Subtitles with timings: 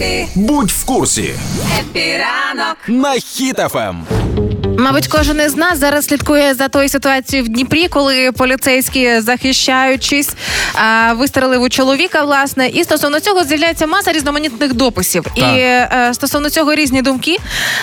[0.00, 1.34] Happy, Будь в курсі
[1.80, 2.76] happy ранок.
[2.88, 3.20] на Ем.
[3.20, 3.94] Хіт-ФМ.
[4.84, 10.36] Мабуть, кожен із нас зараз слідкує за тою ситуацією в Дніпрі, коли поліцейські, захищаючись,
[11.14, 15.24] вистрелив у чоловіка, власне, і стосовно цього з'являється маса різноманітних дописів.
[15.36, 17.36] І е, стосовно цього різні думки.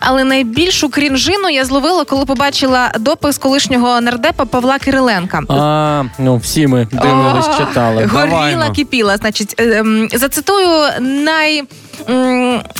[0.00, 5.42] Але найбільшу крінжину я зловила, коли побачила допис колишнього нардепа Павла Кириленка.
[5.48, 8.04] А, ну всі ми дивились, О, читали.
[8.12, 8.74] Горіла, ну.
[8.74, 9.16] кипіла.
[9.16, 11.62] Значить, ем, зацитую най.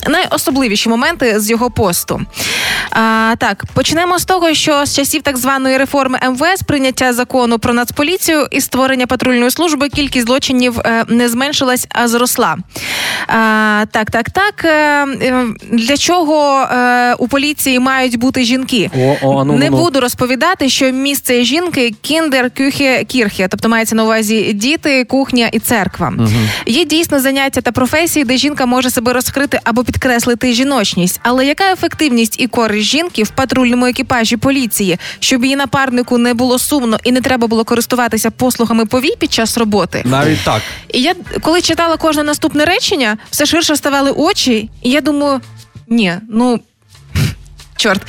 [0.08, 2.20] Найособливіші моменти з його посту.
[2.90, 7.72] А, так, почнемо з того, що з часів так званої реформи МВС, прийняття закону про
[7.72, 12.56] нацполіцію і створення патрульної служби, кількість злочинів е, не зменшилась, а зросла.
[13.26, 14.64] А, так, так, так.
[14.64, 18.90] Е, е, для чого е, у поліції мають бути жінки?
[18.98, 19.82] О, о, ну, не ну, ну.
[19.84, 25.58] буду розповідати, що місце жінки кіндер, кюхе, кірхе, тобто мається на увазі діти, кухня і
[25.58, 26.12] церква.
[26.66, 31.20] Є дійсно заняття та професії, де жінка може себе розкрити або підкреслити жіночність.
[31.22, 36.58] Але яка ефективність і користь жінки в патрульному екіпажі поліції, щоб її напарнику не було
[36.58, 40.02] сумно і не треба було користуватися послугами повій під час роботи?
[40.04, 40.62] Навіть так.
[40.92, 45.40] І я коли читала кожне наступне речення, все ширше ставали очі, і я думаю,
[45.88, 46.60] ні, ну.
[47.86, 48.02] Чорт,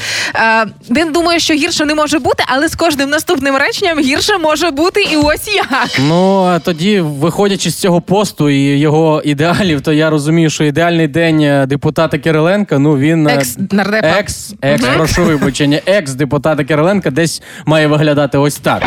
[0.90, 5.02] Е, думає, що гірше не може бути, але з кожним наступним реченням гірше може бути,
[5.02, 5.90] і ось як.
[6.00, 11.08] Ну а тоді, виходячи з цього посту і його ідеалів, то я розумію, що ідеальний
[11.08, 14.08] день е, депутата Кириленка, ну він е, Екс-нардепа.
[14.20, 18.84] екс, екс, прошу вибачення, екс депутата Кириленка десь має виглядати ось так.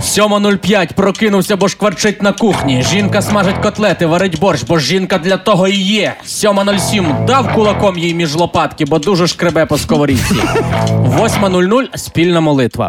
[0.00, 2.84] 7.05 прокинувся, бо шкварчить на кухні.
[2.90, 6.14] Жінка смажить котлети, варить борщ, бо жінка для того і є.
[6.26, 10.34] 7.07 дав кулаком їй між лопатки, бо дуже шкребе по сковорідці.
[10.34, 12.88] 8.00 спільна молитва.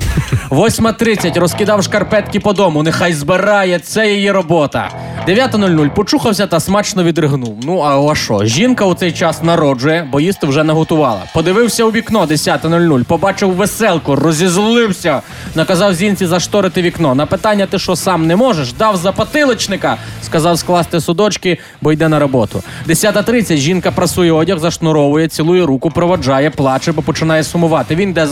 [0.50, 2.84] 8.30 розкидав шкарпетки по дому.
[2.84, 4.90] Нехай збирає, це її робота.
[5.28, 7.58] 9.00 почухався та смачно відригнув.
[7.64, 8.45] Ну а що?
[8.45, 11.22] Жінка у цей час народжує, бо їсти вже наготувала.
[11.34, 15.21] Подивився у вікно 10.00, побачив веселку, розізлився,
[15.55, 17.16] наказав зінці зашторити вікно.
[17.16, 22.20] На питання, ти що сам не можеш, дав запатиличника, сказав скласти судочки, бо йде на
[22.20, 22.64] роботу.
[22.88, 27.95] 10.30 жінка прасує одяг, зашнуровує, цілує руку, проводжає, плаче, бо починає сумувати.
[27.95, 28.27] Він йде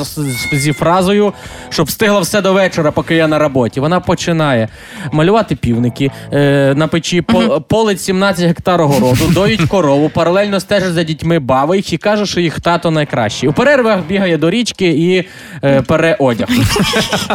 [0.53, 1.33] зі фразою,
[1.69, 3.79] щоб встигла все до вечора, поки я на роботі.
[3.79, 4.67] Вона починає
[5.11, 11.03] малювати півники е, на печі, по, полить 17 гектар огороду, доїть корову, паралельно стежить за
[11.03, 13.49] дітьми, бавить їх і каже, що їх тато найкращий.
[13.49, 15.27] У перервах бігає до річки і
[15.63, 16.47] е, пере одяг.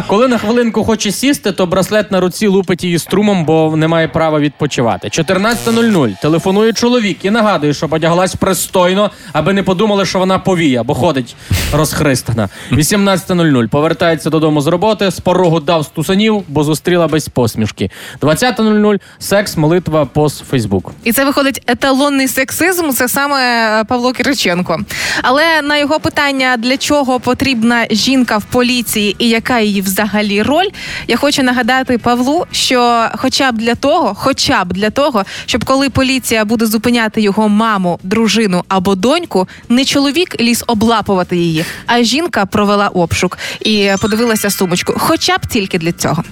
[0.07, 4.07] Коли на хвилинку хоче сісти, то браслет на руці лупить її струмом, бо не має
[4.07, 5.07] права відпочивати.
[5.07, 10.93] 14.00 телефонує чоловік і нагадує, щоб одяглась пристойно, аби не подумали, що вона повія, бо
[10.93, 11.35] ходить
[11.73, 12.49] розхристана.
[12.71, 17.91] 18.00 повертається додому з роботи, з порогу дав стусанів, бо зустріла без посмішки.
[18.21, 20.91] 20.00 секс, молитва пост Фейсбук.
[21.03, 22.89] І це виходить еталонний сексизм.
[22.89, 23.41] Це саме
[23.79, 24.79] е, Павло Кириченко.
[25.21, 30.67] Але на його питання, для чого потрібна жінка в поліції і яка її взагалі роль,
[31.07, 35.89] я хочу нагадати Павлу, що хоча б для того, хоча б для того, щоб коли
[35.89, 42.45] поліція буде зупиняти його маму, дружину або доньку, не чоловік ліз облапувати її, а жінка
[42.45, 44.93] провела обшук і подивилася сумочку.
[44.97, 46.23] Хоча б тільки для цього.